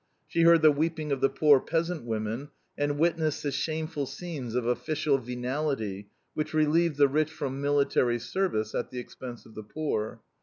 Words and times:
She 0.27 0.41
heard 0.41 0.63
the 0.63 0.71
weeping 0.71 1.11
of 1.11 1.21
the 1.21 1.29
poor 1.29 1.59
peasant 1.59 2.05
women, 2.05 2.49
and 2.75 2.97
witnessed 2.97 3.43
the 3.43 3.51
shameful 3.51 4.07
scenes 4.07 4.55
of 4.55 4.65
official 4.65 5.19
venality 5.19 6.09
which 6.33 6.55
relieved 6.55 6.97
the 6.97 7.07
rich 7.07 7.29
from 7.31 7.61
military 7.61 8.17
service 8.17 8.73
at 8.73 8.89
the 8.89 8.97
expense 8.97 9.45
of 9.45 9.53
the 9.53 9.61
poor. 9.61 10.19